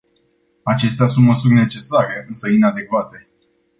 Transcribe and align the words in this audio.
Acestea 0.63 1.05
sunt 1.05 1.25
măsuri 1.25 1.53
necesare, 1.53 2.25
însă 2.27 2.49
inadecvate. 2.49 3.27